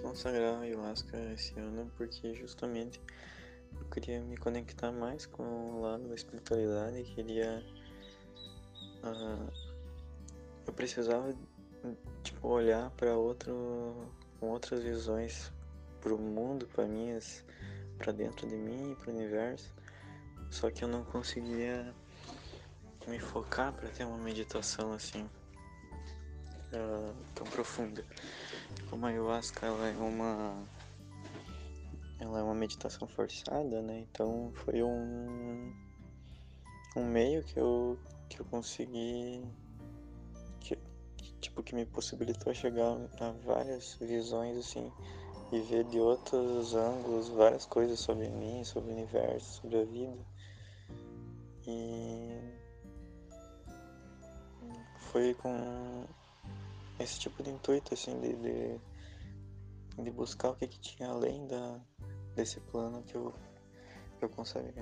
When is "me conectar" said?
4.20-4.92